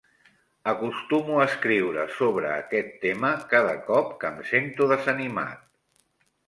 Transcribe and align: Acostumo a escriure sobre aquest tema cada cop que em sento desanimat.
Acostumo 0.71 1.35
a 1.41 1.45
escriure 1.49 2.05
sobre 2.21 2.49
aquest 2.55 2.91
tema 3.05 3.33
cada 3.55 3.79
cop 3.93 4.13
que 4.25 4.35
em 4.35 4.43
sento 4.55 4.91
desanimat. 4.95 5.67